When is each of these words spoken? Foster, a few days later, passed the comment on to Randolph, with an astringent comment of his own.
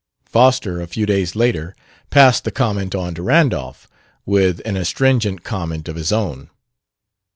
Foster, 0.25 0.81
a 0.81 0.87
few 0.87 1.05
days 1.05 1.35
later, 1.35 1.75
passed 2.09 2.43
the 2.43 2.49
comment 2.49 2.95
on 2.95 3.13
to 3.13 3.21
Randolph, 3.21 3.87
with 4.25 4.59
an 4.65 4.75
astringent 4.75 5.43
comment 5.43 5.87
of 5.87 5.95
his 5.95 6.11
own. 6.11 6.49